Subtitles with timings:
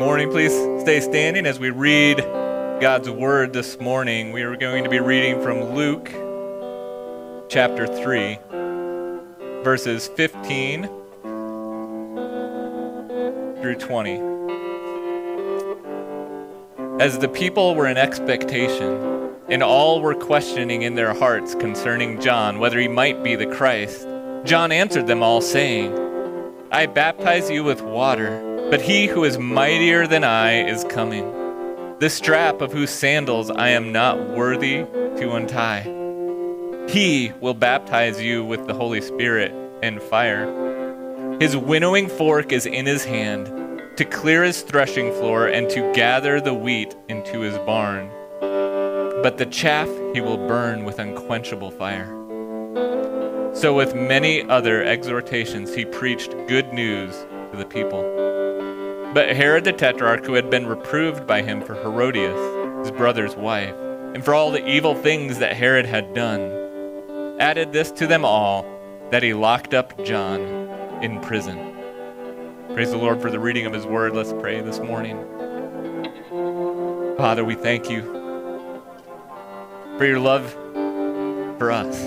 [0.00, 0.30] morning.
[0.30, 2.16] Please stay standing as we read
[2.80, 4.32] God's word this morning.
[4.32, 6.06] We are going to be reading from Luke
[7.50, 8.38] chapter 3,
[9.62, 10.84] verses 15
[13.60, 14.20] through 20.
[16.98, 22.58] As the people were in expectation, and all were questioning in their hearts concerning John
[22.58, 24.08] whether he might be the Christ,
[24.44, 25.92] John answered them all, saying,
[26.72, 28.49] I baptize you with water.
[28.70, 31.28] But he who is mightier than I is coming,
[31.98, 35.82] the strap of whose sandals I am not worthy to untie.
[36.88, 40.46] He will baptize you with the Holy Spirit and fire.
[41.40, 43.48] His winnowing fork is in his hand
[43.96, 48.08] to clear his threshing floor and to gather the wheat into his barn.
[48.40, 52.06] But the chaff he will burn with unquenchable fire.
[53.52, 57.16] So, with many other exhortations, he preached good news
[57.50, 58.19] to the people.
[59.12, 63.74] But Herod the Tetrarch, who had been reproved by him for Herodias, his brother's wife,
[64.14, 68.64] and for all the evil things that Herod had done, added this to them all
[69.10, 70.40] that he locked up John
[71.02, 71.76] in prison.
[72.72, 74.14] Praise the Lord for the reading of his word.
[74.14, 75.16] Let's pray this morning.
[77.16, 78.02] Father, we thank you
[79.98, 80.52] for your love
[81.58, 82.00] for us.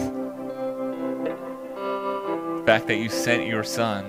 [2.59, 4.05] The fact that you sent your son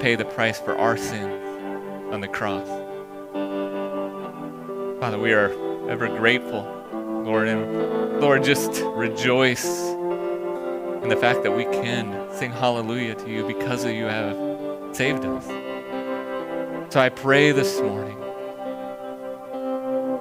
[0.00, 1.44] pay the price for our sins
[2.12, 2.66] on the cross.
[5.00, 5.50] Father, we are
[5.88, 6.62] ever grateful,
[7.24, 9.66] Lord, and Lord, just rejoice
[11.02, 14.36] in the fact that we can sing hallelujah to you because of you have
[14.94, 15.46] saved us.
[16.92, 18.18] So I pray this morning,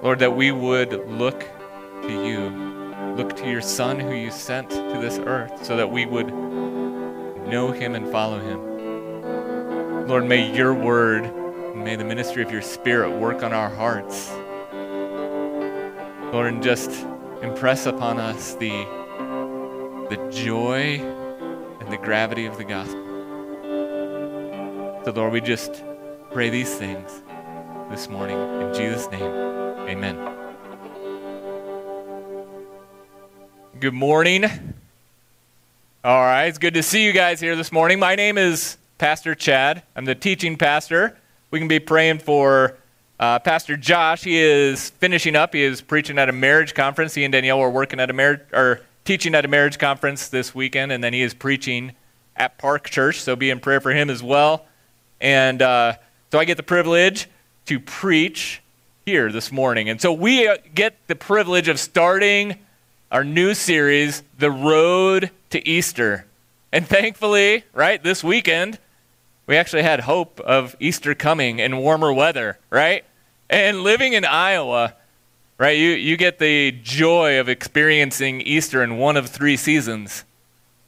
[0.01, 1.39] Lord, that we would look
[2.03, 2.49] to you,
[3.15, 7.71] look to your Son who you sent to this earth, so that we would know
[7.71, 8.76] him and follow him.
[10.07, 14.31] Lord, may your word, may the ministry of your spirit work on our hearts.
[16.31, 16.89] Lord, and just
[17.41, 18.69] impress upon us the,
[20.09, 21.01] the joy
[21.81, 23.03] and the gravity of the gospel.
[25.03, 25.83] So, Lord, we just
[26.31, 27.21] pray these things
[27.89, 28.37] this morning.
[28.61, 29.23] In Jesus' name,
[29.89, 30.15] amen.
[33.81, 34.45] Good morning.
[36.05, 37.99] All right, it's good to see you guys here this morning.
[37.99, 39.83] My name is Pastor Chad.
[39.95, 41.17] I'm the teaching pastor.
[41.51, 42.77] We can be praying for
[43.19, 44.23] uh, Pastor Josh.
[44.23, 45.53] He is finishing up.
[45.53, 47.13] He is preaching at a marriage conference.
[47.13, 50.55] He and Danielle are working at a marriage or teaching at a marriage conference this
[50.55, 51.93] weekend, and then he is preaching
[52.35, 53.21] at Park Church.
[53.21, 54.65] So be in prayer for him as well.
[55.21, 55.93] And uh,
[56.31, 57.29] so I get the privilege
[57.67, 58.61] to preach
[59.05, 59.89] here this morning.
[59.89, 62.57] And so we uh, get the privilege of starting
[63.11, 66.25] our new series, The Road to Easter.
[66.71, 68.79] And thankfully, right, this weekend,
[69.47, 73.03] we actually had hope of Easter coming and warmer weather, right?
[73.49, 74.93] And living in Iowa,
[75.57, 80.25] right, you, you get the joy of experiencing Easter in one of three seasons.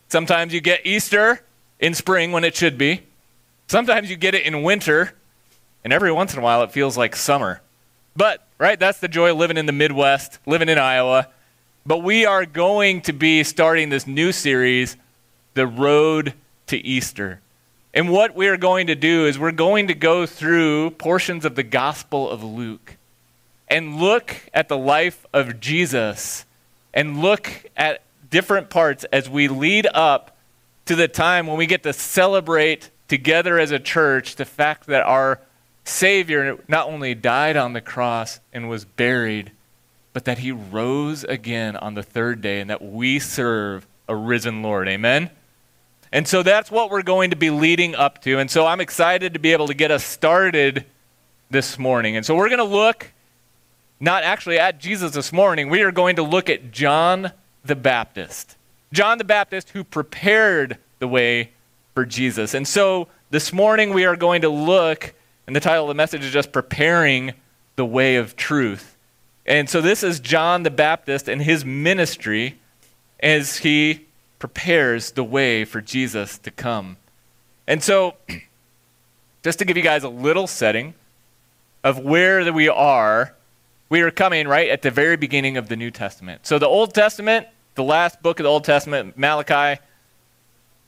[0.09, 1.41] Sometimes you get Easter
[1.79, 3.03] in spring when it should be,
[3.67, 5.13] sometimes you get it in winter,
[5.83, 7.61] and every once in a while it feels like summer.
[8.15, 11.29] But, right, that's the joy of living in the Midwest, living in Iowa.
[11.85, 14.97] But we are going to be starting this new series,
[15.53, 16.33] The Road
[16.67, 17.39] to Easter.
[17.99, 21.63] And what we're going to do is we're going to go through portions of the
[21.63, 22.95] Gospel of Luke
[23.67, 26.45] and look at the life of Jesus
[26.93, 30.37] and look at different parts as we lead up
[30.85, 35.03] to the time when we get to celebrate together as a church the fact that
[35.03, 35.41] our
[35.83, 39.51] Savior not only died on the cross and was buried,
[40.13, 44.63] but that he rose again on the third day and that we serve a risen
[44.63, 44.87] Lord.
[44.87, 45.31] Amen?
[46.11, 48.39] And so that's what we're going to be leading up to.
[48.39, 50.85] And so I'm excited to be able to get us started
[51.49, 52.15] this morning.
[52.15, 53.11] And so we're going to look
[53.99, 57.31] not actually at Jesus this morning, we are going to look at John
[57.65, 58.55] the Baptist.
[58.93, 61.51] John the Baptist who prepared the way
[61.93, 62.53] for Jesus.
[62.53, 65.13] And so this morning we are going to look,
[65.47, 67.33] and the title of the message is just Preparing
[67.75, 68.95] the Way of Truth.
[69.45, 72.57] And so this is John the Baptist and his ministry
[73.19, 74.05] as he
[74.39, 76.97] prepares the way for Jesus to come.
[77.67, 78.15] And so,
[79.43, 80.95] just to give you guys a little setting
[81.83, 83.35] of where we are,
[83.89, 86.47] we are coming right at the very beginning of the New Testament.
[86.47, 89.81] So, the Old Testament, the last book of the Old Testament, Malachi,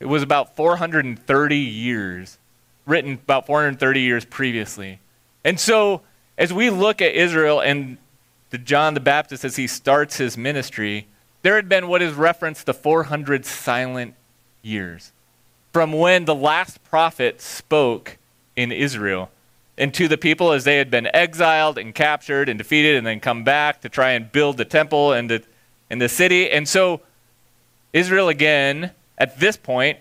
[0.00, 2.38] it was about 430 years,
[2.86, 4.98] written about 430 years previously.
[5.44, 6.02] And so,
[6.38, 7.98] as we look at Israel and
[8.50, 11.06] the John the Baptist as he starts his ministry,
[11.42, 14.14] there had been what is referenced the 400 silent
[14.62, 15.12] years
[15.72, 18.18] from when the last prophet spoke
[18.56, 19.30] in Israel.
[19.78, 23.18] and to the people as they had been exiled and captured and defeated and then
[23.18, 25.42] come back to try and build the temple and the,
[25.88, 26.50] and the city.
[26.50, 27.00] And so
[27.94, 29.98] Israel again, at this point,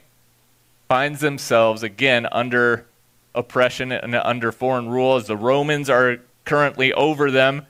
[0.90, 2.86] finds themselves again under
[3.34, 7.66] oppression and under foreign rule as the Romans are currently over them.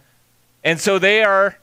[0.63, 1.59] And so they are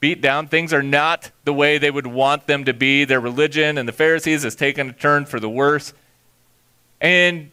[0.00, 0.46] beat down.
[0.48, 3.04] Things are not the way they would want them to be.
[3.04, 5.92] Their religion and the Pharisees has taken a turn for the worse.
[7.00, 7.50] And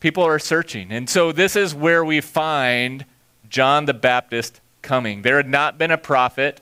[0.00, 0.92] people are searching.
[0.92, 3.04] And so this is where we find
[3.48, 5.22] John the Baptist coming.
[5.22, 6.60] There had not been a prophet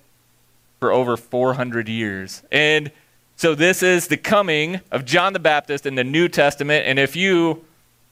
[0.78, 2.42] for over 400 years.
[2.50, 2.90] And
[3.36, 6.86] so this is the coming of John the Baptist in the New Testament.
[6.86, 7.64] And if you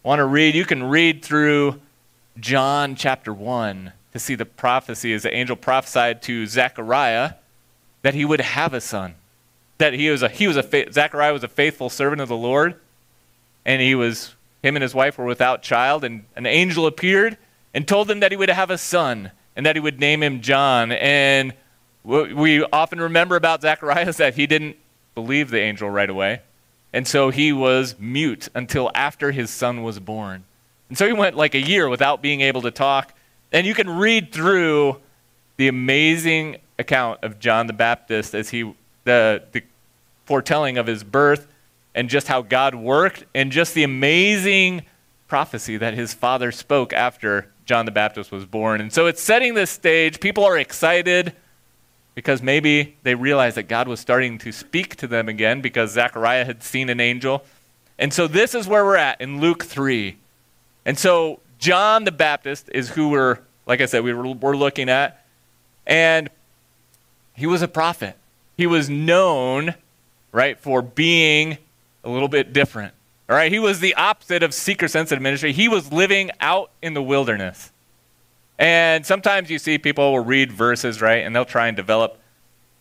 [0.02, 1.80] want to read, you can read through
[2.38, 7.34] John chapter 1 to see the prophecy as the angel prophesied to Zechariah
[8.02, 9.14] that he would have a son.
[9.78, 12.76] That he was a he was a Zechariah was a faithful servant of the Lord,
[13.64, 17.38] and he was him and his wife were without child, and an angel appeared
[17.72, 20.40] and told them that he would have a son and that he would name him
[20.42, 20.92] John.
[20.92, 21.54] And
[22.02, 24.76] what we often remember about Zechariah is that he didn't
[25.14, 26.42] believe the angel right away,
[26.92, 30.44] and so he was mute until after his son was born.
[30.88, 33.14] And so he went like a year without being able to talk.
[33.52, 35.00] And you can read through
[35.56, 38.74] the amazing account of John the Baptist as he,
[39.04, 39.62] the, the
[40.24, 41.46] foretelling of his birth
[41.94, 44.82] and just how God worked and just the amazing
[45.28, 48.80] prophecy that his father spoke after John the Baptist was born.
[48.80, 50.20] And so it's setting this stage.
[50.20, 51.34] People are excited
[52.14, 56.44] because maybe they realize that God was starting to speak to them again because Zechariah
[56.44, 57.44] had seen an angel.
[57.98, 60.16] And so this is where we're at in Luke 3.
[60.84, 64.88] And so John the Baptist is who we're, like I said, we were, we're looking
[64.88, 65.24] at.
[65.86, 66.30] And
[67.34, 68.16] he was a prophet.
[68.56, 69.74] He was known,
[70.32, 71.58] right, for being
[72.02, 72.94] a little bit different.
[73.28, 75.52] All right, he was the opposite of seeker sensitive ministry.
[75.52, 77.70] He was living out in the wilderness.
[78.58, 82.18] And sometimes you see people will read verses, right, and they'll try and develop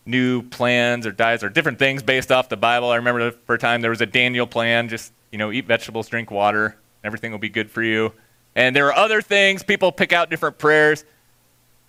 [0.06, 2.90] new plans or diets or different things based off the Bible.
[2.90, 6.08] I remember for a time there was a Daniel plan, just, you know, eat vegetables,
[6.08, 8.12] drink water, everything will be good for you.
[8.60, 11.06] And there are other things, people pick out different prayers.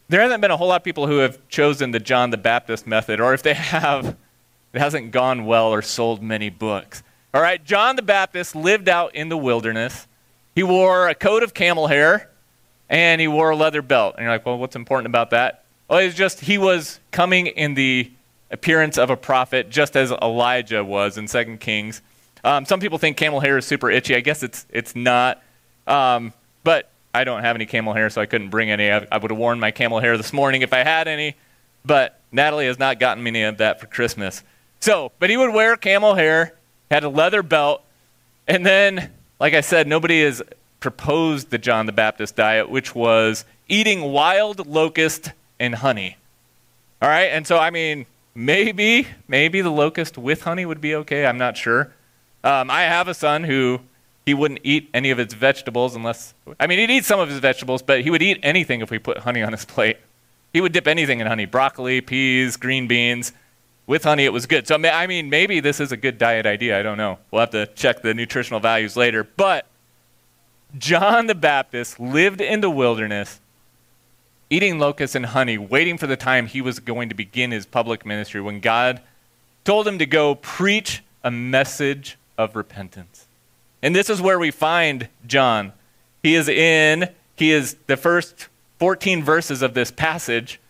[0.08, 2.86] There hasn't been a whole lot of people who have chosen the John the Baptist
[2.86, 4.16] method, or if they have,
[4.72, 7.02] it hasn't gone well or sold many books.
[7.34, 10.06] All right, John the Baptist lived out in the wilderness.
[10.54, 12.30] He wore a coat of camel hair
[12.88, 14.14] and he wore a leather belt.
[14.14, 15.64] And you're like, well, what's important about that?
[15.88, 18.12] Well, it's just he was coming in the
[18.52, 22.00] appearance of a prophet, just as Elijah was in 2 Kings.
[22.44, 24.14] Um, some people think camel hair is super itchy.
[24.14, 25.42] I guess it's, it's not.
[25.88, 26.32] Um,
[26.64, 28.90] but I don't have any camel hair, so I couldn't bring any.
[28.90, 31.36] I, I would have worn my camel hair this morning if I had any.
[31.84, 34.42] But Natalie has not gotten me any of that for Christmas.
[34.80, 36.54] So, but he would wear camel hair
[36.90, 37.82] had a leather belt.
[38.46, 40.42] And then, like I said, nobody has
[40.80, 46.16] proposed the John the Baptist diet, which was eating wild locust and honey.
[47.00, 51.26] All right, and so I mean, maybe maybe the locust with honey would be okay.
[51.26, 51.92] I'm not sure.
[52.42, 53.80] Um, I have a son who
[54.30, 57.40] he wouldn't eat any of his vegetables unless I mean he'd eat some of his
[57.40, 59.96] vegetables, but he would eat anything if we put honey on his plate.
[60.52, 63.32] He would dip anything in honey: broccoli, peas, green beans
[63.90, 64.68] with honey, it was good.
[64.68, 66.78] So, I mean, maybe this is a good diet idea.
[66.78, 67.18] I don't know.
[67.32, 69.24] We'll have to check the nutritional values later.
[69.24, 69.66] But
[70.78, 73.40] John the Baptist lived in the wilderness,
[74.48, 78.06] eating locusts and honey, waiting for the time he was going to begin his public
[78.06, 79.00] ministry when God
[79.64, 83.26] told him to go preach a message of repentance.
[83.82, 85.72] And this is where we find John.
[86.22, 90.60] He is in, he is the first 14 verses of this passage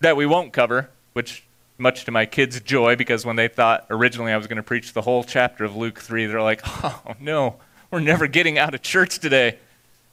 [0.00, 1.44] that we won't cover, which
[1.76, 4.92] much to my kids' joy, because when they thought originally I was going to preach
[4.92, 7.56] the whole chapter of Luke 3, they're like, oh no,
[7.90, 9.58] we're never getting out of church today.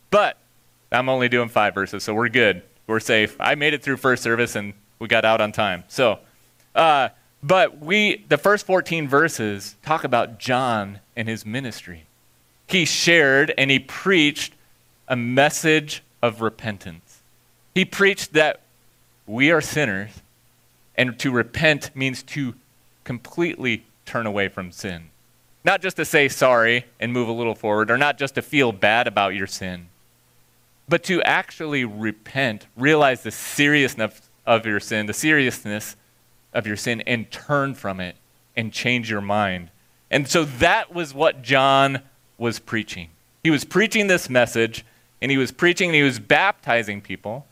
[0.10, 0.38] But
[0.92, 2.64] I'm only doing five verses, so we're good.
[2.88, 3.38] We're safe.
[3.40, 5.84] I made it through first service and we got out on time.
[5.88, 6.20] So,
[6.76, 7.10] uh,
[7.44, 12.06] but we, the first 14 verses talk about John and his ministry.
[12.72, 14.54] He shared and he preached
[15.08, 17.22] a message of repentance.
[17.76, 18.62] He preached that
[19.28, 20.22] we are sinners
[20.96, 22.56] and to repent means to
[23.04, 25.10] completely turn away from sin.
[25.66, 28.72] Not just to say sorry and move a little forward, or not just to feel
[28.72, 29.88] bad about your sin,
[30.88, 35.96] but to actually repent, realize the seriousness of your sin, the seriousness
[36.54, 38.16] of your sin, and turn from it
[38.56, 39.70] and change your mind.
[40.10, 42.02] And so that was what John
[42.42, 43.10] was preaching.
[43.44, 44.84] He was preaching this message,
[45.22, 47.46] and he was preaching and he was baptizing people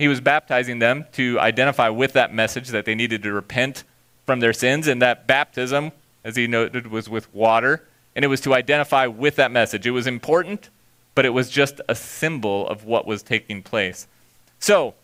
[0.00, 3.84] he was baptizing them to identify with that message that they needed to repent
[4.24, 4.86] from their sins.
[4.86, 5.92] And that baptism,
[6.24, 7.86] as he noted, was with water.
[8.16, 9.86] And it was to identify with that message.
[9.86, 10.70] It was important
[11.14, 14.06] but it was just a symbol of what was taking place.
[14.58, 14.94] So,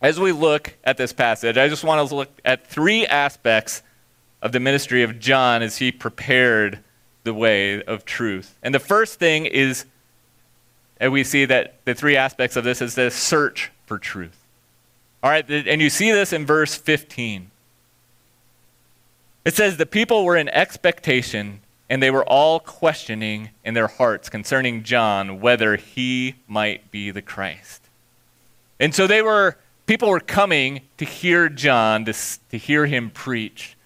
[0.00, 3.82] as we look at this passage, I just want to look at three aspects
[4.42, 6.78] of the ministry of John as he prepared
[7.26, 8.56] the way of truth.
[8.62, 9.84] And the first thing is,
[10.98, 14.38] and we see that the three aspects of this is the search for truth.
[15.22, 17.50] All right, and you see this in verse 15.
[19.44, 24.28] It says, The people were in expectation, and they were all questioning in their hearts
[24.28, 27.82] concerning John whether he might be the Christ.
[28.78, 29.56] And so they were,
[29.86, 32.14] people were coming to hear John, to,
[32.50, 33.76] to hear him preach.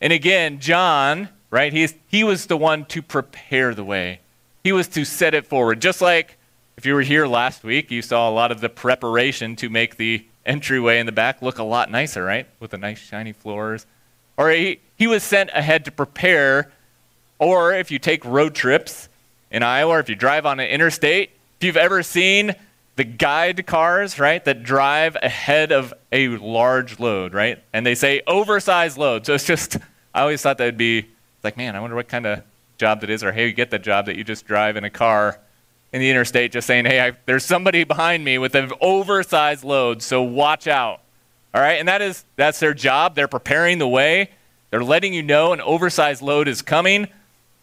[0.00, 4.20] And again, John, right, he's, he was the one to prepare the way,
[4.64, 5.80] he was to set it forward.
[5.80, 6.36] Just like
[6.76, 9.96] if you were here last week, you saw a lot of the preparation to make
[9.96, 12.46] the entryway in the back look a lot nicer, right?
[12.58, 13.84] With the nice shiny floors.
[14.38, 16.72] Or he, he was sent ahead to prepare.
[17.38, 19.10] Or if you take road trips
[19.50, 22.54] in Iowa, if you drive on an interstate, if you've ever seen
[22.96, 27.62] the guide cars, right, that drive ahead of a large load, right?
[27.74, 29.26] And they say oversized load.
[29.26, 29.76] So it's just,
[30.14, 31.08] I always thought that would be
[31.42, 32.42] like, man, I wonder what kind of
[32.78, 33.22] job that is.
[33.22, 35.38] Or hey, you get the job that you just drive in a car
[35.92, 40.02] in the interstate just saying, hey, I, there's somebody behind me with an oversized load,
[40.02, 41.00] so watch out.
[41.52, 43.16] All right, and that is that's their job.
[43.16, 44.30] They're preparing the way.
[44.70, 47.08] They're letting you know an oversized load is coming.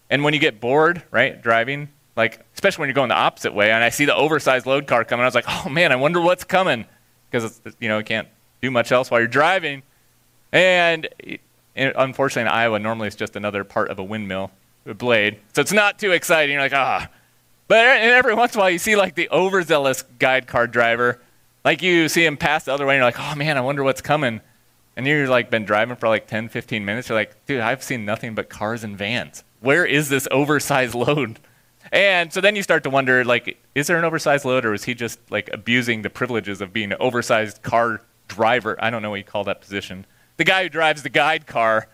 [0.09, 3.71] And when you get bored, right, driving, like especially when you're going the opposite way,
[3.71, 6.19] and I see the oversized load car coming, I was like, oh man, I wonder
[6.19, 6.85] what's coming,
[7.31, 8.27] because you know you can't
[8.61, 9.83] do much else while you're driving.
[10.51, 11.07] And,
[11.77, 14.51] and unfortunately, in Iowa, normally it's just another part of a windmill,
[14.85, 16.53] a blade, so it's not too exciting.
[16.53, 17.09] You're like, ah,
[17.67, 21.21] but every once in a while, you see like the overzealous guide car driver.
[21.63, 23.83] Like you see him pass the other way, and you're like, oh man, I wonder
[23.83, 24.41] what's coming.
[24.95, 27.09] And you've like been driving for like 10, 15 minutes.
[27.09, 29.43] You're like, dude, I've seen nothing but cars and vans.
[29.59, 31.39] Where is this oversized load?
[31.91, 34.83] And so then you start to wonder, like, is there an oversized load, or is
[34.83, 38.75] he just like abusing the privileges of being an oversized car driver?
[38.83, 40.05] I don't know what you call that position.
[40.37, 41.87] The guy who drives the guide car,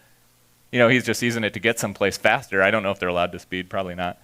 [0.71, 2.61] you know, he's just using it to get someplace faster.
[2.61, 4.17] I don't know if they're allowed to speed, probably not.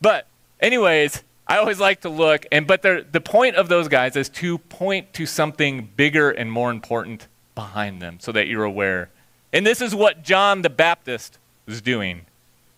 [0.00, 0.26] But
[0.60, 4.58] Anyways, I always like to look, and but the point of those guys is to
[4.58, 9.10] point to something bigger and more important behind them so that you're aware.
[9.52, 12.22] And this is what John the Baptist was doing.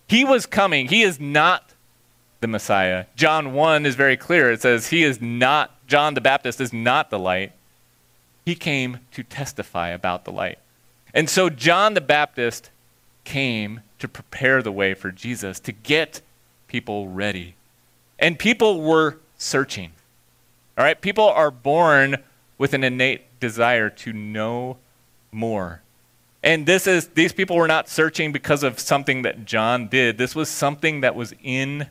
[0.07, 0.87] He was coming.
[0.87, 1.73] He is not
[2.41, 3.05] the Messiah.
[3.15, 4.51] John 1 is very clear.
[4.51, 7.53] It says, He is not, John the Baptist is not the light.
[8.45, 10.59] He came to testify about the light.
[11.13, 12.69] And so John the Baptist
[13.23, 16.21] came to prepare the way for Jesus, to get
[16.67, 17.55] people ready
[18.19, 19.91] and people were searching.
[20.77, 20.99] All right?
[20.99, 22.17] People are born
[22.57, 24.77] with an innate desire to know
[25.31, 25.81] more.
[26.43, 30.17] And this is these people were not searching because of something that John did.
[30.17, 31.87] This was something that was in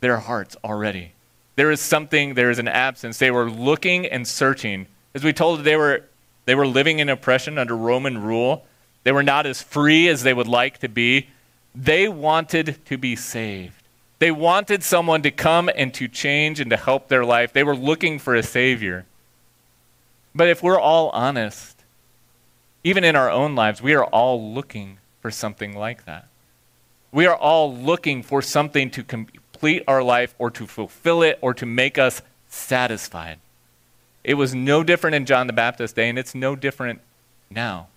[0.00, 1.12] their hearts already.
[1.56, 3.18] There is something, there is an absence.
[3.18, 4.86] They were looking and searching.
[5.14, 6.04] As we told, they were
[6.50, 8.66] they were living in oppression under Roman rule.
[9.04, 11.28] They were not as free as they would like to be.
[11.76, 13.84] They wanted to be saved.
[14.18, 17.52] They wanted someone to come and to change and to help their life.
[17.52, 19.06] They were looking for a Savior.
[20.34, 21.84] But if we're all honest,
[22.82, 26.26] even in our own lives, we are all looking for something like that.
[27.12, 31.54] We are all looking for something to complete our life or to fulfill it or
[31.54, 33.38] to make us satisfied.
[34.22, 37.00] It was no different in John the Baptist's day, and it's no different
[37.50, 37.88] now.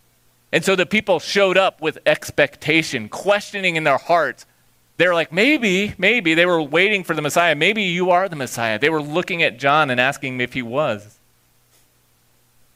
[0.52, 4.46] And so the people showed up with expectation, questioning in their hearts
[4.98, 6.34] they're like, maybe, maybe.
[6.34, 7.56] They were waiting for the Messiah.
[7.56, 8.78] Maybe you are the Messiah.
[8.78, 11.18] They were looking at John and asking him if he was.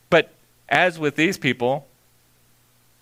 [0.09, 0.33] But
[0.67, 1.87] as with these people,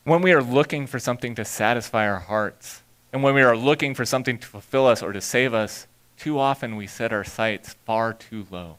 [0.03, 2.81] when we are looking for something to satisfy our hearts,
[3.13, 5.87] and when we are looking for something to fulfill us or to save us,
[6.17, 8.77] too often we set our sights far too low.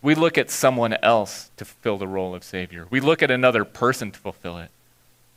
[0.00, 2.86] We look at someone else to fulfill the role of Savior.
[2.90, 4.70] We look at another person to fulfill it.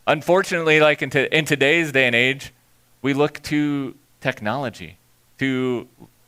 [0.06, 2.54] Unfortunately, like in, in today's day and age,
[3.02, 4.98] we look to technology,
[5.40, 5.88] to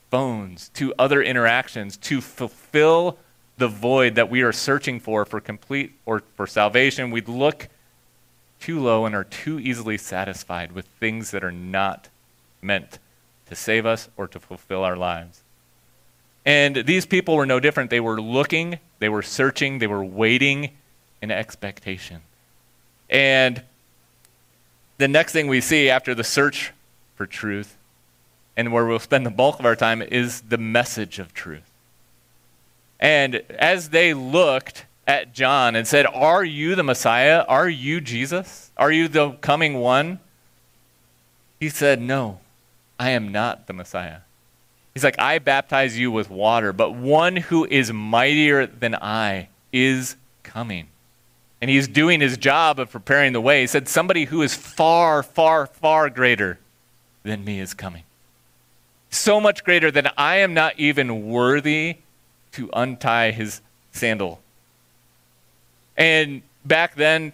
[0.09, 3.17] phones, to other interactions to fulfill
[3.57, 7.11] the void that we are searching for for complete or for salvation.
[7.11, 7.67] We look
[8.59, 12.09] too low and are too easily satisfied with things that are not
[12.61, 12.97] meant
[13.47, 15.42] to save us or to fulfill our lives.
[16.45, 17.89] And these people were no different.
[17.89, 20.71] They were looking, they were searching, they were waiting
[21.21, 22.21] in expectation.
[23.09, 23.61] And
[24.97, 26.73] the next thing we see after the search
[27.15, 27.77] for truth,
[28.57, 31.69] and where we'll spend the bulk of our time, is the message of truth.
[32.99, 37.43] And as they looked at John and said, Are you the Messiah?
[37.47, 38.71] Are you Jesus?
[38.77, 40.19] Are you the coming one?
[41.59, 42.39] He said, No,
[42.99, 44.19] I am not the Messiah.
[44.93, 50.15] He's like, I baptize you with water, but one who is mightier than I is
[50.43, 50.87] coming.
[51.61, 53.61] And he's doing his job of preparing the way.
[53.61, 56.59] He said, Somebody who is far, far, far greater
[57.23, 58.03] than me is coming.
[59.09, 61.97] So much greater that I am not even worthy
[62.53, 64.41] to untie his sandal.
[65.97, 67.33] And back then,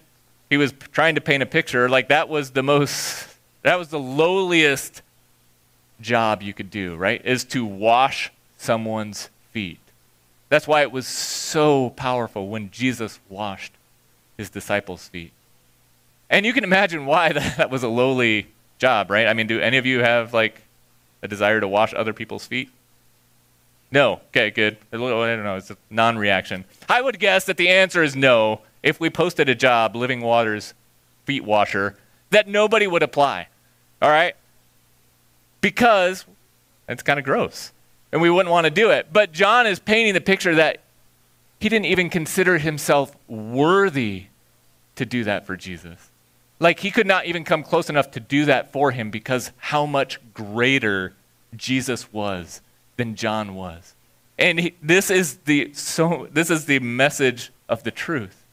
[0.49, 3.27] he was trying to paint a picture like that was the most,
[3.63, 5.01] that was the lowliest
[6.01, 7.21] job you could do, right?
[7.25, 9.79] Is to wash someone's feet.
[10.49, 13.73] That's why it was so powerful when Jesus washed
[14.37, 15.31] his disciples' feet.
[16.29, 19.27] And you can imagine why that was a lowly job, right?
[19.27, 20.61] I mean, do any of you have like
[21.21, 22.69] a desire to wash other people's feet?
[23.91, 24.21] No.
[24.29, 24.77] Okay, good.
[24.93, 25.55] I don't know.
[25.55, 26.65] It's a non reaction.
[26.87, 30.73] I would guess that the answer is no if we posted a job, Living Waters
[31.25, 31.97] feet washer,
[32.29, 33.47] that nobody would apply.
[34.01, 34.35] All right?
[35.61, 36.25] Because
[36.87, 37.71] it's kind of gross.
[38.11, 39.13] And we wouldn't want to do it.
[39.13, 40.81] But John is painting the picture that
[41.59, 44.25] he didn't even consider himself worthy
[44.95, 46.09] to do that for Jesus.
[46.59, 49.85] Like he could not even come close enough to do that for him because how
[49.85, 51.13] much greater
[51.55, 52.61] Jesus was
[52.97, 53.93] than John was.
[54.37, 58.45] And he, this is the so this is the message of the truth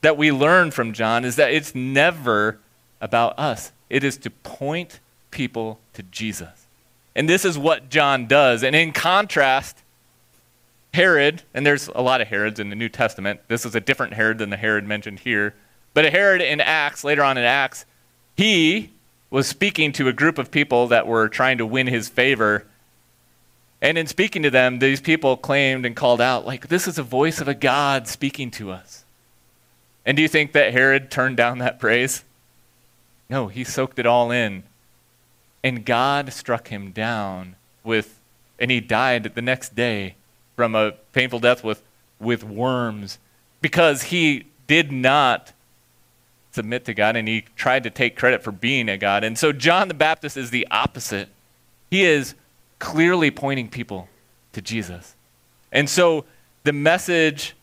[0.00, 2.58] that we learn from John is that it's never
[3.00, 3.72] about us.
[3.90, 5.00] It is to point
[5.38, 6.66] people to Jesus.
[7.14, 8.64] And this is what John does.
[8.64, 9.84] And in contrast,
[10.92, 13.38] Herod, and there's a lot of Herods in the New Testament.
[13.46, 15.54] This is a different Herod than the Herod mentioned here.
[15.94, 17.86] But a Herod in Acts, later on in Acts,
[18.36, 18.90] he
[19.30, 22.66] was speaking to a group of people that were trying to win his favor.
[23.80, 27.04] And in speaking to them, these people claimed and called out, like, this is a
[27.04, 29.04] voice of a God speaking to us.
[30.04, 32.24] And do you think that Herod turned down that praise?
[33.30, 34.64] No, he soaked it all in.
[35.62, 38.20] And God struck him down with,
[38.58, 40.14] and he died the next day
[40.56, 41.82] from a painful death with,
[42.20, 43.18] with worms
[43.60, 45.52] because he did not
[46.52, 49.24] submit to God and he tried to take credit for being a God.
[49.24, 51.28] And so John the Baptist is the opposite.
[51.90, 52.34] He is
[52.78, 54.08] clearly pointing people
[54.52, 55.14] to Jesus.
[55.70, 56.24] And so
[56.64, 57.54] the message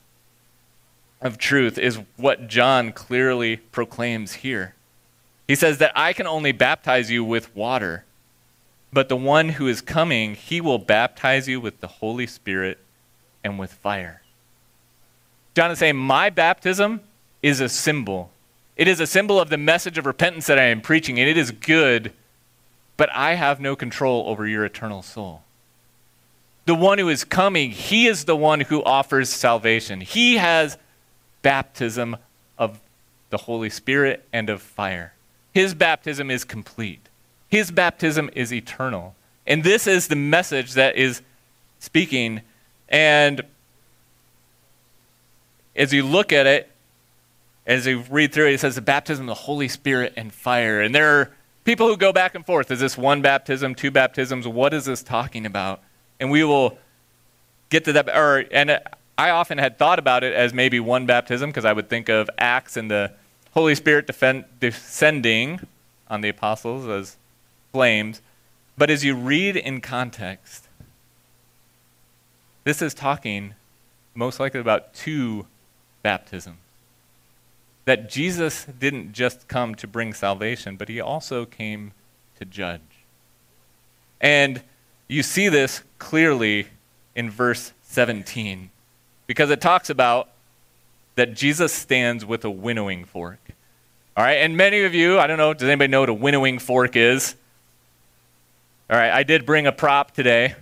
[1.22, 4.75] of truth is what John clearly proclaims here.
[5.48, 8.04] He says that I can only baptize you with water,
[8.92, 12.80] but the one who is coming, he will baptize you with the Holy Spirit
[13.44, 14.22] and with fire.
[15.54, 17.02] John is saying, My baptism
[17.44, 18.32] is a symbol.
[18.76, 21.38] It is a symbol of the message of repentance that I am preaching, and it
[21.38, 22.12] is good,
[22.98, 25.44] but I have no control over your eternal soul.
[26.66, 30.02] The one who is coming, he is the one who offers salvation.
[30.02, 30.78] He has
[31.42, 32.18] baptism
[32.58, 32.82] of
[33.30, 35.14] the Holy Spirit and of fire.
[35.56, 37.08] His baptism is complete,
[37.48, 39.15] His baptism is eternal.
[39.48, 41.22] And this is the message that is
[41.80, 42.41] speaking.
[42.89, 43.41] And
[45.76, 46.70] as you look at it,
[47.65, 50.82] as you read through it, it says the baptism of the Holy Spirit and fire.
[50.82, 51.32] And there are
[51.63, 52.70] people who go back and forth.
[52.70, 54.48] Is this one baptism, two baptisms?
[54.48, 55.82] What is this talking about?
[56.20, 56.80] And we will
[57.70, 58.10] get to that.
[58.10, 58.82] Or, and
[59.18, 62.30] I often had thought about it as maybe one baptism because I would think of
[62.39, 63.13] Acts and the
[63.56, 65.62] Holy Spirit defend, descending
[66.10, 67.18] on the apostles as
[67.72, 68.22] flames.
[68.78, 70.68] But as you read in context,
[72.65, 73.54] this is talking
[74.13, 75.48] most likely about two
[76.04, 76.58] baptisms.
[77.86, 81.91] That Jesus didn't just come to bring salvation, but he also came
[82.39, 82.82] to judge.
[84.20, 84.63] And
[85.08, 86.68] you see this clearly
[87.15, 88.72] in verse 17
[89.28, 90.30] because it talks about
[91.15, 93.45] that Jesus stands with a winnowing fork.
[94.17, 96.60] All right, and many of you, I don't know, does anybody know what a winnowing
[96.60, 97.36] fork is?
[98.89, 100.56] All right, I did bring a prop today.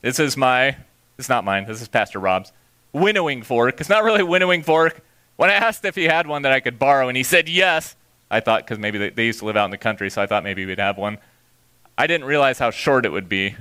[0.00, 0.74] This is my,
[1.18, 2.50] it's not mine, this is Pastor Rob's
[2.94, 3.80] winnowing fork.
[3.80, 5.02] It's not really a winnowing fork.
[5.36, 7.94] When I asked if he had one that I could borrow, and he said yes,
[8.30, 10.26] I thought, because maybe they, they used to live out in the country, so I
[10.26, 11.18] thought maybe we'd have one.
[11.98, 13.54] I didn't realize how short it would be.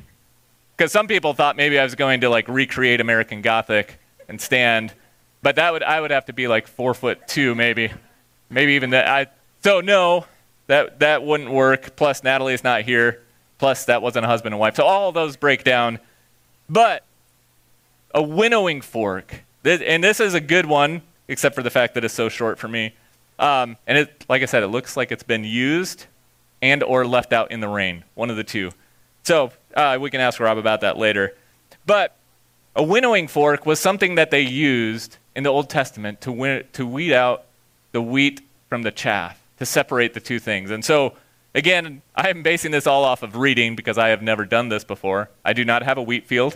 [0.77, 4.93] Because some people thought maybe I was going to like recreate American Gothic and stand.
[5.41, 7.91] But that would I would have to be like four foot two, maybe,
[8.49, 9.07] maybe even that.
[9.07, 9.27] I
[9.63, 10.25] so no,
[10.67, 11.95] that that wouldn't work.
[11.95, 13.21] Plus Natalie's not here.
[13.57, 14.75] Plus that wasn't a husband and wife.
[14.75, 15.99] So all those break down.
[16.69, 17.03] But
[18.13, 22.13] a winnowing fork, and this is a good one, except for the fact that it's
[22.13, 22.93] so short for me.
[23.39, 26.07] Um, and it, like I said, it looks like it's been used
[26.61, 28.71] and or left out in the rain, one of the two.
[29.23, 31.35] So uh, we can ask Rob about that later.
[31.85, 32.15] But
[32.75, 36.85] a winnowing fork was something that they used in the Old Testament to, win, to
[36.85, 37.45] weed out
[37.91, 40.71] the wheat from the chaff, to separate the two things.
[40.71, 41.13] And so
[41.57, 44.83] Again, I am basing this all off of reading because I have never done this
[44.83, 45.31] before.
[45.43, 46.55] I do not have a wheat field,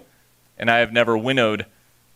[0.59, 1.65] and I have never winnowed.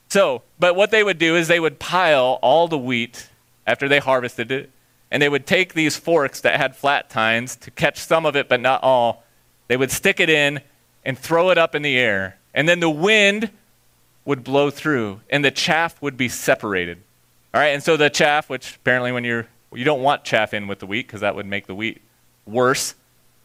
[0.10, 3.28] So, but what they would do is they would pile all the wheat
[3.66, 4.70] after they harvested it,
[5.10, 8.48] and they would take these forks that had flat tines to catch some of it,
[8.48, 9.24] but not all.
[9.68, 10.62] They would stick it in
[11.04, 12.38] and throw it up in the air.
[12.54, 13.50] And then the wind
[14.26, 17.00] would blow through, and the chaff would be separated.
[17.56, 20.68] All right, and so the chaff, which apparently when you're you don't want chaff in
[20.68, 22.02] with the wheat because that would make the wheat
[22.46, 22.96] worse.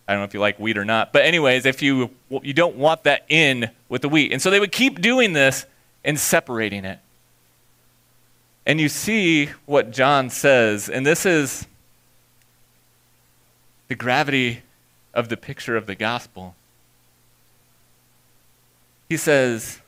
[0.08, 2.10] I don't know if you like wheat or not, but anyways, if you
[2.42, 5.64] you don't want that in with the wheat, and so they would keep doing this
[6.04, 6.98] and separating it.
[8.66, 11.68] And you see what John says, and this is
[13.86, 14.62] the gravity
[15.14, 16.56] of the picture of the gospel.
[19.08, 19.80] He says,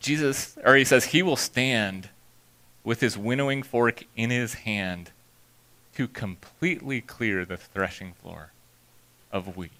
[0.00, 2.08] Jesus, or he says, he will stand
[2.86, 5.10] with his winnowing fork in his hand
[5.92, 8.52] to completely clear the threshing floor
[9.32, 9.72] of wheat.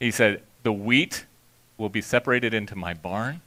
[0.00, 1.26] He said, The wheat
[1.76, 3.42] will be separated into my barn,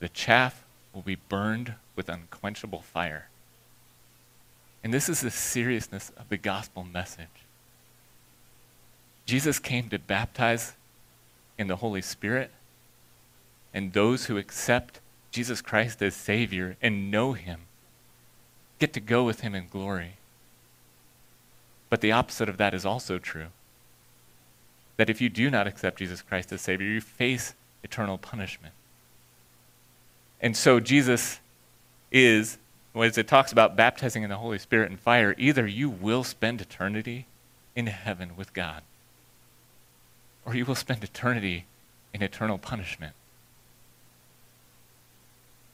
[0.00, 3.28] the chaff will be burned with unquenchable fire.
[4.82, 7.26] And this is the seriousness of the gospel message.
[9.26, 10.72] Jesus came to baptize
[11.56, 12.50] in the Holy Spirit,
[13.72, 14.98] and those who accept
[15.30, 17.60] Jesus Christ as Savior and know Him
[18.78, 20.14] get to go with Him in glory.
[21.90, 23.46] But the opposite of that is also true.
[24.96, 28.74] That if you do not accept Jesus Christ as Savior, you face eternal punishment.
[30.40, 31.40] And so Jesus
[32.12, 32.58] is,
[32.94, 36.60] as it talks about baptizing in the Holy Spirit and fire, either you will spend
[36.60, 37.26] eternity
[37.74, 38.82] in heaven with God,
[40.44, 41.64] or you will spend eternity
[42.12, 43.14] in eternal punishment.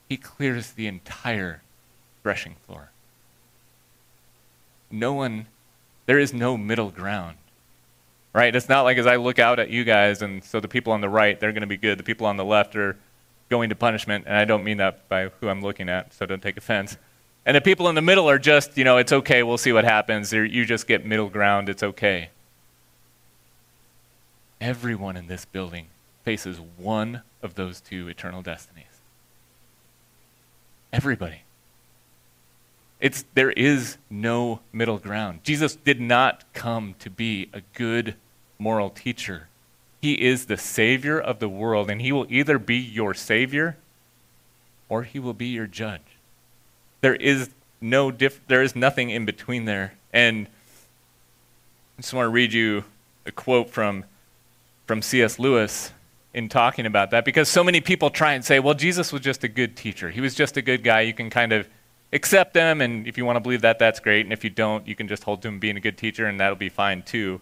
[0.08, 1.62] He clears the entire
[2.22, 2.90] threshing floor.
[4.90, 5.46] No one,
[6.06, 7.36] there is no middle ground.
[8.32, 8.54] Right?
[8.54, 11.00] It's not like as I look out at you guys, and so the people on
[11.00, 11.98] the right, they're going to be good.
[11.98, 12.96] The people on the left are
[13.48, 16.42] going to punishment, and I don't mean that by who I'm looking at, so don't
[16.42, 16.96] take offense.
[17.46, 19.84] And the people in the middle are just, you know, it's okay, we'll see what
[19.84, 20.32] happens.
[20.32, 22.30] You just get middle ground, it's okay.
[24.60, 25.86] Everyone in this building
[26.24, 28.93] faces one of those two eternal destinies.
[30.94, 31.42] Everybody.
[33.00, 35.40] It's, there is no middle ground.
[35.42, 38.14] Jesus did not come to be a good
[38.60, 39.48] moral teacher.
[40.00, 43.76] He is the Savior of the world, and He will either be your Savior
[44.88, 46.16] or He will be your judge.
[47.00, 49.94] There is no diff- there is nothing in between there.
[50.12, 50.46] And
[51.98, 52.84] I just want to read you
[53.26, 54.04] a quote from,
[54.86, 55.40] from C.S.
[55.40, 55.90] Lewis
[56.34, 59.44] in talking about that because so many people try and say, well, Jesus was just
[59.44, 60.10] a good teacher.
[60.10, 61.02] He was just a good guy.
[61.02, 61.68] You can kind of
[62.12, 64.26] accept him, and if you want to believe that, that's great.
[64.26, 66.38] And if you don't, you can just hold to him being a good teacher, and
[66.38, 67.40] that'll be fine too.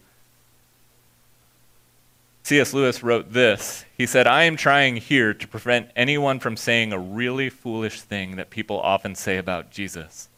[2.44, 2.74] C.S.
[2.74, 3.84] Lewis wrote this.
[3.96, 8.36] He said, I am trying here to prevent anyone from saying a really foolish thing
[8.36, 10.28] that people often say about Jesus.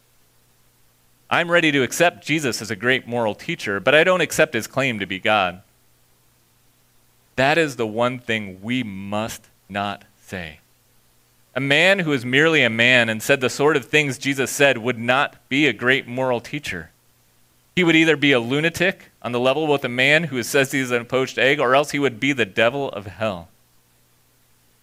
[1.29, 4.67] I'm ready to accept Jesus as a great moral teacher, but I don't accept his
[4.67, 5.63] claim to be God.
[7.35, 10.59] That is the one thing we must not say.
[11.55, 14.77] A man who is merely a man and said the sort of things Jesus said
[14.77, 16.91] would not be a great moral teacher.
[17.75, 20.91] He would either be a lunatic on the level with a man who says he's
[20.91, 23.49] an poached egg, or else he would be the devil of hell.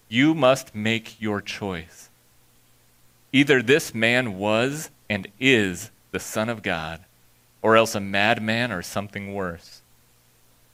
[0.09, 2.09] You must make your choice.
[3.33, 7.01] Either this man was and is the Son of God,
[7.61, 9.82] or else a madman or something worse.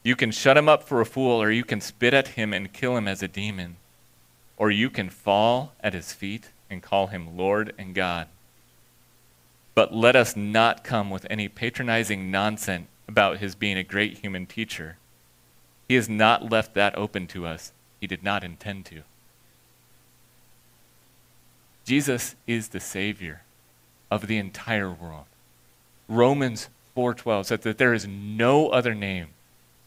[0.02, 2.72] You can shut him up for a fool, or you can spit at him and
[2.72, 3.76] kill him as a demon,
[4.56, 8.28] or you can fall at his feet and call him Lord and God.
[9.74, 14.46] But let us not come with any patronizing nonsense about his being a great human
[14.46, 14.96] teacher.
[15.88, 17.72] He has not left that open to us.
[18.00, 19.02] He did not intend to.
[21.84, 23.42] Jesus is the Savior
[24.10, 25.24] of the entire world.
[26.06, 29.28] Romans 4:12 says that there is no other name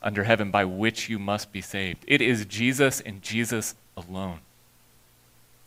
[0.01, 2.03] under heaven by which you must be saved.
[2.07, 4.39] It is Jesus and Jesus alone.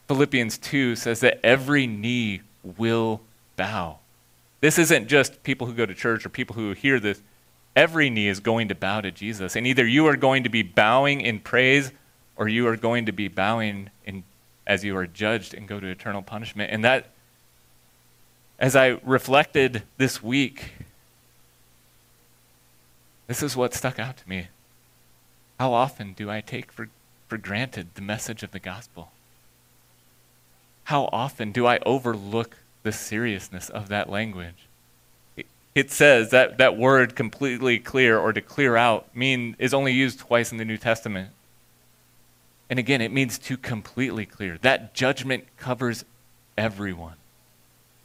[0.09, 3.21] Philippians 2 says that every knee will
[3.57, 3.99] bow
[4.65, 7.21] this isn't just people who go to church or people who hear this.
[7.77, 9.57] Every knee is going to bow to Jesus.
[9.57, 11.93] And either you are going to be bowing in praise
[12.35, 14.25] or you are going to be bowing in,
[14.67, 16.73] as you are judged and go to eternal punishment.
[16.73, 17.11] And that,
[18.59, 20.73] as I reflected this week,
[23.27, 24.49] this is what stuck out to me.
[25.59, 26.89] How often do I take for,
[27.29, 29.13] for granted the message of the gospel?
[30.85, 34.69] How often do I overlook the seriousness of that language.
[35.75, 40.21] it says that that word completely clear or to clear out mean is only used
[40.21, 41.31] twice in the New Testament.
[42.71, 44.59] And again, it means to completely clear.
[44.63, 46.05] That judgment covers
[46.57, 47.17] everyone.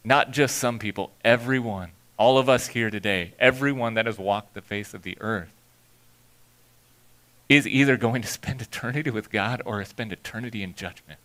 [0.03, 1.91] Not just some people, everyone.
[2.19, 5.53] All of us here today, everyone that has walked the face of the earth
[7.47, 11.17] is either going to spend eternity with God or spend eternity in judgment.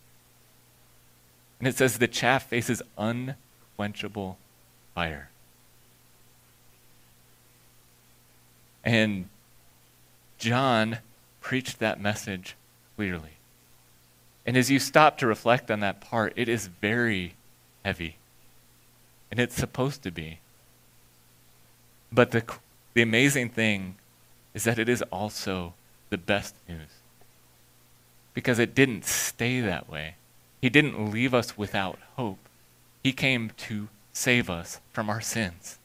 [1.59, 4.37] And it says the chaff faces unquenchable
[4.95, 5.29] fire.
[8.85, 9.27] And
[10.37, 10.99] John
[11.41, 12.55] preached that message
[12.95, 13.31] clearly.
[14.45, 17.33] And as you stop to reflect on that part, it is very
[17.83, 18.15] heavy.
[19.29, 20.39] And it's supposed to be.
[22.11, 22.43] But the,
[22.93, 23.95] the amazing thing
[24.53, 25.73] is that it is also
[26.09, 26.89] the best news.
[28.33, 30.15] Because it didn't stay that way.
[30.61, 32.39] He didn't leave us without hope.
[33.03, 35.77] He came to save us from our sins.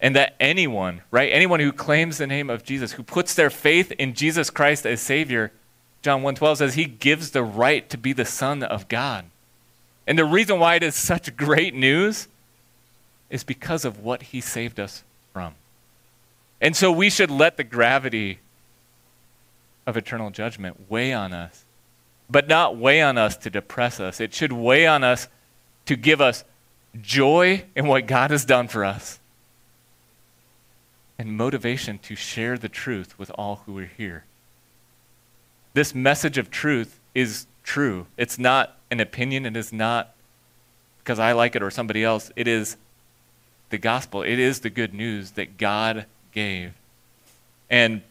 [0.00, 3.90] And that anyone, right, anyone who claims the name of Jesus, who puts their faith
[3.92, 5.50] in Jesus Christ as Savior,
[6.02, 9.24] John 1:12 says he gives the right to be the son of God.
[10.06, 12.28] And the reason why it is such great news
[13.30, 15.02] is because of what he saved us
[15.38, 15.54] from.
[16.60, 18.40] And so we should let the gravity
[19.86, 21.64] of eternal judgment weigh on us,
[22.28, 24.20] but not weigh on us to depress us.
[24.20, 25.28] It should weigh on us
[25.86, 26.42] to give us
[27.00, 29.20] joy in what God has done for us
[31.16, 34.24] and motivation to share the truth with all who are here.
[35.72, 38.08] This message of truth is true.
[38.16, 40.16] It's not an opinion, it is not
[40.98, 42.32] because I like it or somebody else.
[42.34, 42.76] It is
[43.70, 46.72] the gospel, it is the good news that God gave.
[47.70, 48.02] And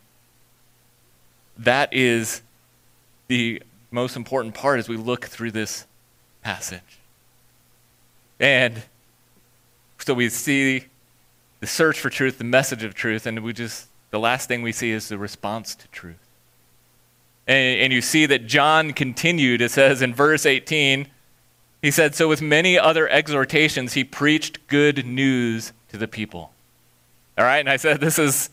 [1.57, 2.41] that is
[3.27, 5.85] the most important part as we look through this
[6.43, 6.99] passage.
[8.39, 8.83] And
[9.99, 10.85] so we see
[11.59, 14.71] the search for truth, the message of truth, and we just, the last thing we
[14.71, 16.15] see is the response to truth.
[17.47, 21.07] And, and you see that John continued, it says in verse 18,
[21.87, 26.51] he said, So with many other exhortations, he preached good news to the people.
[27.37, 28.49] All right, and I said, This is,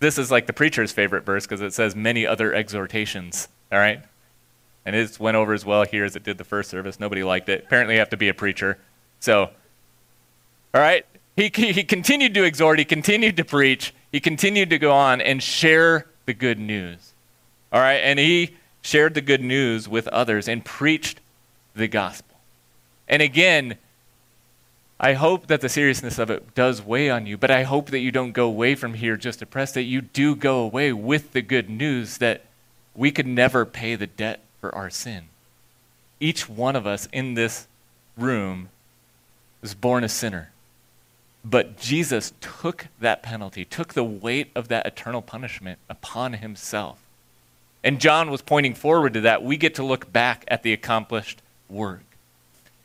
[0.00, 3.48] this is like the preacher's favorite verse because it says many other exhortations.
[3.72, 4.02] All right?
[4.84, 7.00] And it went over as well here as it did the first service.
[7.00, 7.64] Nobody liked it.
[7.64, 8.76] Apparently, you have to be a preacher.
[9.18, 9.44] So,
[10.74, 14.92] all right, he, he continued to exhort, he continued to preach, he continued to go
[14.92, 17.14] on and share the good news.
[17.72, 21.20] All right, and he shared the good news with others and preached
[21.74, 22.33] the gospel.
[23.08, 23.76] And again,
[24.98, 27.98] I hope that the seriousness of it does weigh on you, but I hope that
[27.98, 31.42] you don't go away from here just depressed, that you do go away with the
[31.42, 32.44] good news that
[32.94, 35.24] we could never pay the debt for our sin.
[36.20, 37.66] Each one of us in this
[38.16, 38.68] room
[39.60, 40.50] was born a sinner.
[41.44, 46.98] But Jesus took that penalty, took the weight of that eternal punishment upon himself.
[47.82, 49.42] And John was pointing forward to that.
[49.42, 52.04] We get to look back at the accomplished work.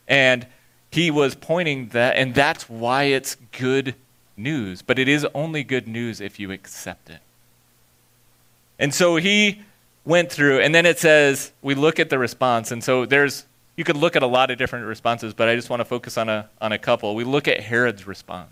[0.09, 0.45] And
[0.91, 3.95] he was pointing that, and that's why it's good
[4.35, 4.81] news.
[4.81, 7.19] But it is only good news if you accept it.
[8.77, 9.61] And so he
[10.03, 12.71] went through, and then it says, we look at the response.
[12.71, 13.45] And so there's
[13.79, 16.17] you could look at a lot of different responses, but I just want to focus
[16.17, 17.15] on a, on a couple.
[17.15, 18.51] We look at Herod's response.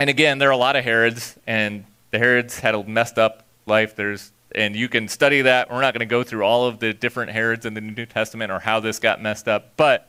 [0.00, 3.44] And again, there are a lot of Herods, and the Herods had a messed up
[3.64, 3.94] life.
[3.94, 5.70] There's, and you can study that.
[5.70, 8.52] We're not going to go through all of the different Herods in the New Testament
[8.52, 9.76] or how this got messed up.
[9.76, 10.08] But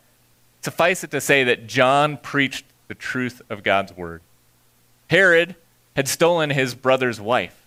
[0.62, 4.21] suffice it to say that John preached the truth of God's word.
[5.10, 5.56] Herod
[5.95, 7.65] had stolen his brother's wife,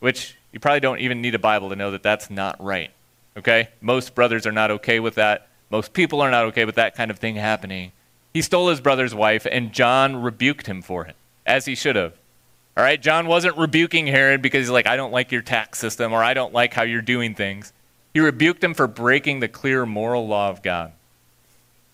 [0.00, 2.90] which you probably don't even need a Bible to know that that's not right.
[3.36, 3.68] Okay?
[3.80, 5.48] Most brothers are not okay with that.
[5.70, 7.92] Most people are not okay with that kind of thing happening.
[8.34, 12.14] He stole his brother's wife, and John rebuked him for it, as he should have.
[12.76, 13.00] All right?
[13.00, 16.34] John wasn't rebuking Herod because he's like, I don't like your tax system or I
[16.34, 17.72] don't like how you're doing things.
[18.14, 20.92] He rebuked him for breaking the clear moral law of God.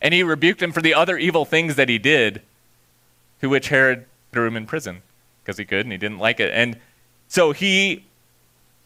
[0.01, 2.43] And he rebuked him for the other evil things that he did,
[3.41, 5.03] to which Herod threw him in prison
[5.43, 6.53] because he could and he didn't like it.
[6.53, 6.79] And
[7.29, 8.05] so he,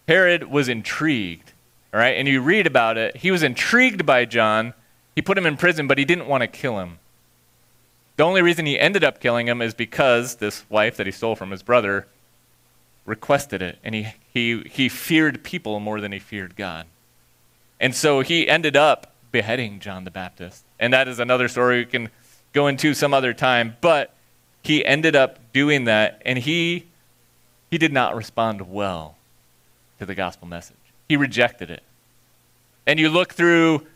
[0.09, 1.53] Herod was intrigued
[1.93, 3.19] all right, and you read about it.
[3.19, 4.73] He was intrigued by John.
[5.15, 6.99] He put him in prison, but he didn't want to kill him.
[8.17, 11.35] The only reason he ended up killing him is because this wife that he stole
[11.35, 12.07] from his brother
[13.05, 16.87] requested it, and he, he, he feared people more than he feared God.
[17.81, 20.65] And so he ended up beheading John the Baptist.
[20.79, 22.11] And that is another story we can
[22.53, 23.77] go into some other time.
[23.81, 24.15] But
[24.63, 26.87] he ended up doing that, and he,
[27.71, 29.17] he did not respond well
[29.99, 30.77] to the gospel message.
[31.09, 31.83] He rejected it.
[32.87, 33.87] And you look through,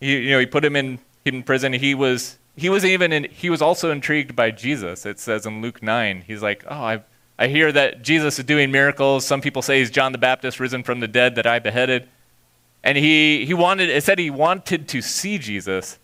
[0.00, 1.72] you, you know, he put him in, in prison.
[1.72, 5.06] He was, he was even in, he was also intrigued by Jesus.
[5.06, 7.02] It says in Luke 9, he's like, "Oh, I
[7.38, 9.24] I hear that Jesus is doing miracles.
[9.24, 12.08] Some people say he's John the Baptist risen from the dead that I beheaded."
[12.82, 15.98] And he he wanted it said he wanted to see Jesus,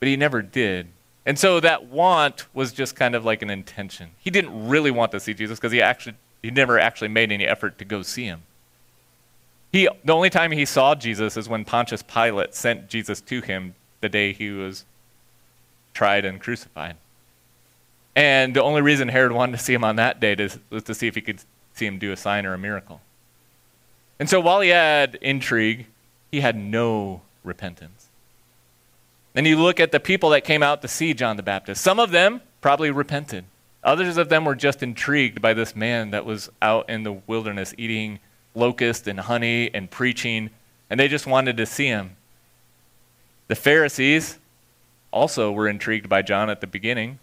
[0.00, 0.88] but he never did.
[1.24, 4.10] And so that want was just kind of like an intention.
[4.18, 7.46] He didn't really want to see Jesus because he actually he never actually made any
[7.46, 8.42] effort to go see him.
[9.72, 13.74] He, the only time he saw Jesus is when Pontius Pilate sent Jesus to him
[14.00, 14.84] the day he was
[15.96, 16.94] tried and crucified.
[18.14, 20.36] And the only reason Herod wanted to see him on that day
[20.68, 21.40] was to see if he could
[21.72, 23.00] see him do a sign or a miracle.
[24.18, 25.86] And so while he had intrigue,
[26.30, 28.08] he had no repentance.
[29.34, 31.82] And you look at the people that came out to see John the Baptist.
[31.82, 33.44] Some of them probably repented.
[33.82, 37.74] Others of them were just intrigued by this man that was out in the wilderness
[37.78, 38.18] eating
[38.54, 40.50] locusts and honey and preaching,
[40.90, 42.16] and they just wanted to see him.
[43.48, 44.38] The Pharisees
[45.16, 47.18] also were intrigued by John at the beginning.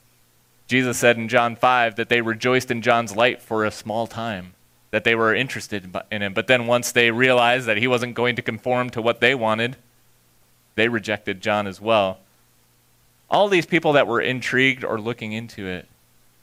[0.67, 4.53] Jesus said in John 5 that they rejoiced in John's light for a small time,
[4.89, 6.33] that they were interested in him.
[6.33, 9.75] But then once they realized that he wasn't going to conform to what they wanted,
[10.73, 12.17] they rejected John as well.
[13.29, 15.87] All these people that were intrigued or looking into it,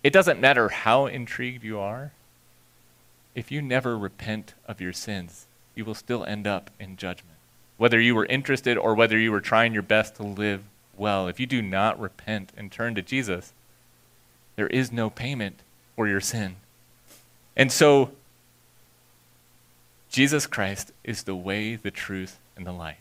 [0.05, 2.13] it doesn't matter how intrigued you are,
[3.35, 7.37] if you never repent of your sins, you will still end up in judgment.
[7.77, 10.63] Whether you were interested or whether you were trying your best to live
[11.01, 13.55] well, if you do not repent and turn to Jesus,
[14.57, 15.61] there is no payment
[15.97, 16.57] for your sin.
[17.57, 18.11] And so,
[20.11, 23.01] Jesus Christ is the way, the truth, and the life.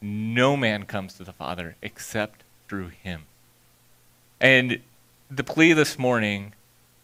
[0.00, 3.22] No man comes to the Father except through him.
[4.40, 4.80] And
[5.28, 6.52] the plea this morning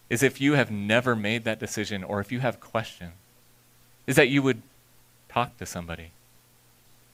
[0.09, 3.15] is if you have never made that decision or if you have questions,
[4.07, 4.63] is that you would
[5.29, 6.13] talk to somebody.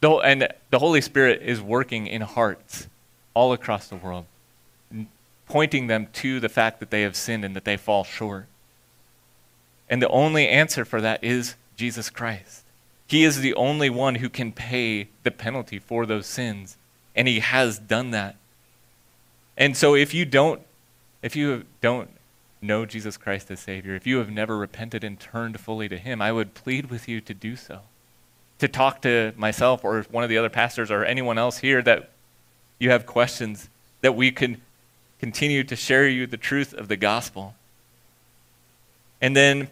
[0.02, 2.88] The, and the Holy Spirit is working in hearts
[3.34, 4.26] all across the world,
[5.46, 8.46] pointing them to the fact that they have sinned and that they fall short.
[9.90, 12.64] And the only answer for that is Jesus Christ.
[13.06, 16.76] He is the only one who can pay the penalty for those sins,
[17.14, 18.36] and he has done that.
[19.56, 20.62] And so if you don't
[21.22, 22.10] if you don't
[22.60, 26.20] know Jesus Christ as Savior, if you have never repented and turned fully to Him,
[26.20, 27.80] I would plead with you to do so.
[28.58, 32.10] To talk to myself or one of the other pastors or anyone else here that
[32.78, 33.68] you have questions,
[34.00, 34.60] that we can
[35.20, 37.54] continue to share you the truth of the gospel.
[39.20, 39.68] And then,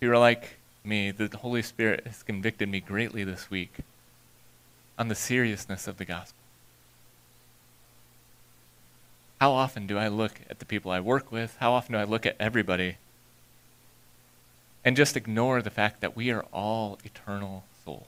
[0.00, 3.78] you're like me, the Holy Spirit has convicted me greatly this week
[4.98, 6.38] on the seriousness of the gospel.
[9.40, 11.56] How often do I look at the people I work with?
[11.58, 12.96] How often do I look at everybody
[14.84, 18.06] and just ignore the fact that we are all eternal souls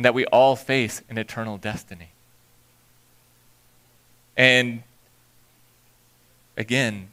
[0.00, 2.08] and that we all face an eternal destiny?
[4.34, 4.82] And
[6.56, 7.08] again,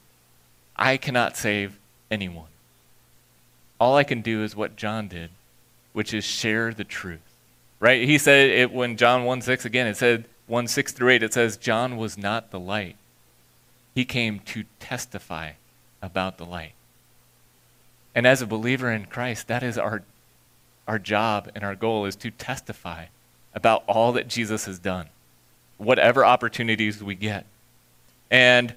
[0.74, 1.78] I cannot save
[2.10, 2.48] anyone.
[3.78, 5.28] All I can do is what John did,
[5.92, 7.20] which is share the truth.
[7.78, 8.08] Right?
[8.08, 11.34] He said it when John 1 6 again, it said, 1 6 through 8, it
[11.34, 12.96] says, John was not the light.
[13.94, 15.50] He came to testify
[16.00, 16.72] about the light.
[18.14, 20.04] And as a believer in Christ, that is our,
[20.88, 23.06] our job and our goal is to testify
[23.54, 25.06] about all that Jesus has done,
[25.76, 27.44] whatever opportunities we get.
[28.30, 28.74] And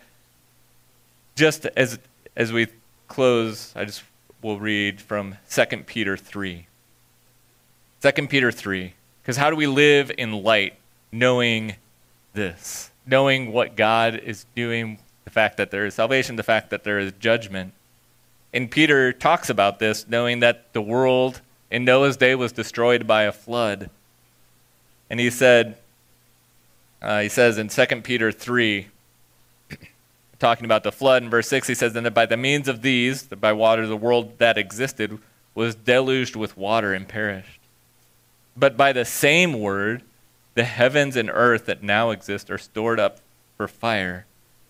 [1.36, 1.98] just as,
[2.36, 2.68] as we
[3.08, 4.04] close, I just
[4.42, 6.68] will read from 2 Peter 3.
[8.02, 8.94] 2 Peter 3.
[9.22, 10.76] Because how do we live in light
[11.12, 11.76] knowing
[12.34, 16.84] this, knowing what God is doing, the fact that there is salvation, the fact that
[16.84, 17.74] there is judgment.
[18.54, 21.42] And Peter talks about this, knowing that the world
[21.72, 23.90] in Noah's day was destroyed by a flood.
[25.10, 25.78] And he said,
[27.02, 28.88] uh, he says in 2 Peter 3,
[30.40, 33.24] talking about the flood in verse 6, he says, that by the means of these,
[33.24, 35.18] by water, the world that existed
[35.56, 37.60] was deluged with water and perished.
[38.56, 40.04] But by the same word,
[40.56, 43.20] the heavens and earth that now exist are stored up
[43.56, 44.26] for fire,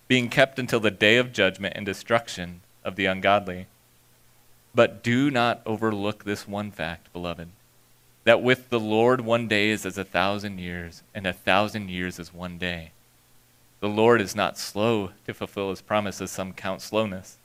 [0.07, 3.65] being kept until the day of judgment and destruction of the ungodly.
[4.73, 7.49] But do not overlook this one fact, beloved,
[8.23, 12.19] that with the Lord one day is as a thousand years, and a thousand years
[12.19, 12.91] as one day.
[13.81, 17.37] The Lord is not slow to fulfill his promise, as some count slowness,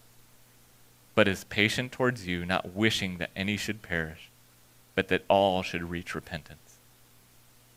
[1.14, 4.28] but is patient towards you, not wishing that any should perish,
[4.94, 6.76] but that all should reach repentance.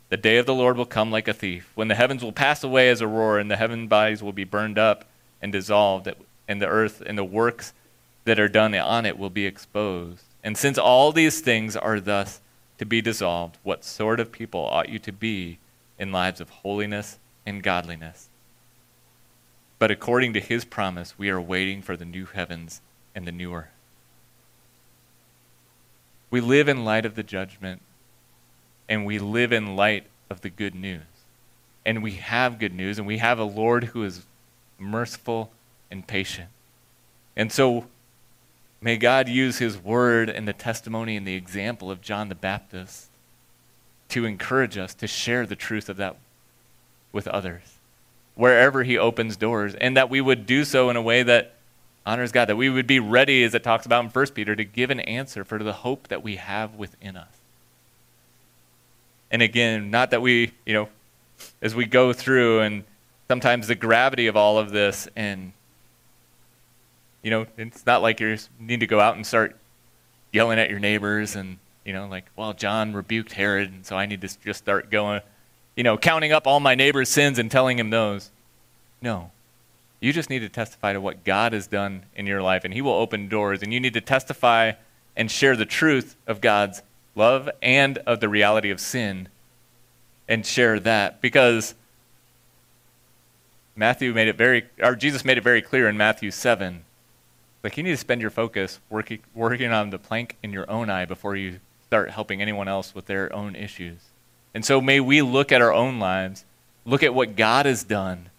[0.09, 2.63] The day of the Lord will come like a thief, when the heavens will pass
[2.63, 5.05] away as a roar, and the heaven bodies will be burned up
[5.41, 6.07] and dissolved,
[6.47, 7.73] and the earth and the works
[8.29, 10.23] that are done on it will be exposed.
[10.43, 12.41] And since all these things are thus
[12.77, 15.57] to be dissolved, what sort of people ought you to be
[15.97, 18.29] in lives of holiness and godliness.
[19.79, 22.81] But according to his promise, we are waiting for the new heavens
[23.15, 23.65] and the new earth.
[26.29, 27.81] We live in light of the judgment,
[28.87, 31.01] and we live in light of the good news.
[31.83, 34.27] And we have good news, and we have a Lord who is
[34.77, 35.49] merciful
[35.89, 36.49] and patient.
[37.35, 37.87] And so,
[38.81, 43.07] may God use his word and the testimony and the example of John the Baptist
[44.09, 46.15] to encourage us to share the truth of that
[47.11, 47.79] with others
[48.39, 51.51] wherever he opens doors, and that we would do so in a way that
[52.05, 54.63] honors God, that we would be ready, as it talks about in 1 Peter, to
[54.63, 57.27] give an answer for the hope that we have within us.
[59.29, 60.87] And again, not that we, you know,
[61.61, 62.85] as we go through and
[63.27, 65.51] sometimes the gravity of all of this and
[67.21, 69.55] you know, it's not like you need to go out and start
[70.31, 74.05] yelling at your neighbors and, you know, like, well, John rebuked Herod, and so I
[74.05, 75.21] need to just start going,
[75.75, 78.31] you know, counting up all my neighbor's sins and telling him those.
[79.01, 79.31] No.
[79.99, 82.81] You just need to testify to what God has done in your life, and He
[82.81, 83.61] will open doors.
[83.61, 84.73] And you need to testify
[85.15, 86.81] and share the truth of God's
[87.15, 89.27] love and of the reality of sin
[90.27, 91.21] and share that.
[91.21, 91.75] Because
[93.75, 96.85] Matthew made it very, or Jesus made it very clear in Matthew 7.
[97.63, 100.89] Like, you need to spend your focus working, working on the plank in your own
[100.89, 103.99] eye before you start helping anyone else with their own issues.
[104.53, 106.45] And so, may we look at our own lives,
[106.85, 108.29] look at what God has done,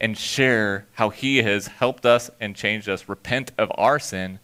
[0.00, 4.38] and share how He has helped us and changed us, repent of our sin,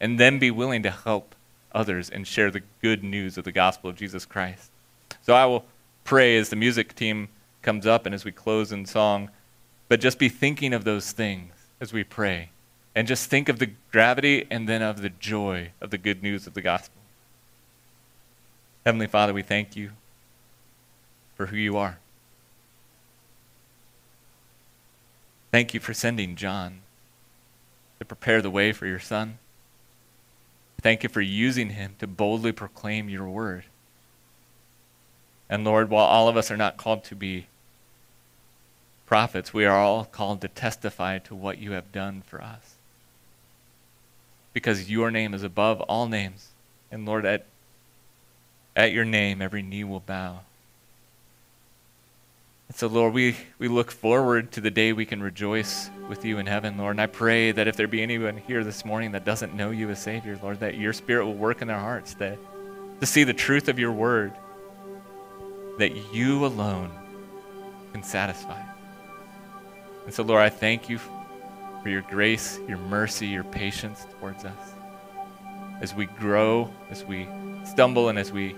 [0.00, 1.34] and then be willing to help
[1.72, 4.70] others and share the good news of the gospel of Jesus Christ.
[5.22, 5.64] So I will
[6.04, 7.28] pray as the music team
[7.62, 9.30] comes up and as we close in song,
[9.88, 12.50] but just be thinking of those things as we pray.
[12.98, 16.48] And just think of the gravity and then of the joy of the good news
[16.48, 17.00] of the gospel.
[18.84, 19.92] Heavenly Father, we thank you
[21.36, 22.00] for who you are.
[25.52, 26.80] Thank you for sending John
[28.00, 29.38] to prepare the way for your son.
[30.82, 33.62] Thank you for using him to boldly proclaim your word.
[35.48, 37.46] And Lord, while all of us are not called to be
[39.06, 42.77] prophets, we are all called to testify to what you have done for us.
[44.58, 46.48] Because your name is above all names.
[46.90, 47.46] And Lord, at,
[48.76, 50.40] at your name, every knee will bow
[52.68, 56.36] and so, Lord, we, we look forward to the day we can rejoice with you
[56.38, 56.92] in heaven, Lord.
[56.92, 59.88] And I pray that if there be anyone here this morning that doesn't know you
[59.88, 62.38] as Savior, Lord, that your Spirit will work in their hearts that,
[63.00, 64.32] to see the truth of your word,
[65.78, 66.90] that you alone
[67.92, 68.62] can satisfy.
[70.04, 70.98] And so, Lord, I thank you
[71.82, 74.74] for your grace, your mercy, your patience towards us.
[75.80, 77.28] As we grow, as we
[77.64, 78.56] stumble, and as we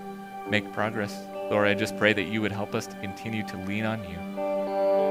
[0.48, 1.16] make progress.
[1.50, 4.16] Lord, I just pray that you would help us to continue to lean on you,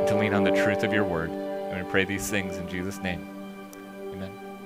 [0.07, 1.30] to lean on the truth of your word.
[1.30, 3.38] And we pray these things in Jesus' name.